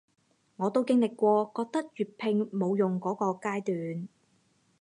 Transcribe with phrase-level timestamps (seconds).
[0.55, 4.07] 我都經歷過覺得粵拼冇用箇個階段